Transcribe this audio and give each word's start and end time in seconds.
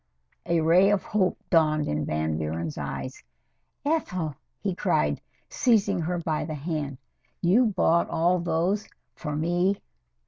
A 0.47 0.61
ray 0.61 0.89
of 0.89 1.03
hope 1.03 1.37
dawned 1.51 1.87
in 1.87 2.05
Van 2.07 2.35
Buren's 2.35 2.75
eyes. 2.79 3.21
"Ethel!" 3.85 4.33
he 4.59 4.73
cried, 4.73 5.21
seising 5.47 5.99
her 6.05 6.17
by 6.17 6.43
the 6.43 6.55
hand. 6.55 6.97
"You 7.39 7.67
bought 7.67 8.09
all 8.09 8.39
those 8.39 8.87
for 9.13 9.35
me?" 9.35 9.79